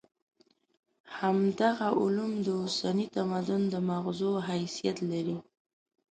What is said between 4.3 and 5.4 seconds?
حیثیت لري.